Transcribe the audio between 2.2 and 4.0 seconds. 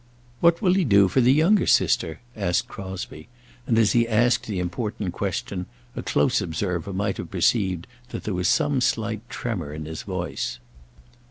asked Crosbie; and, as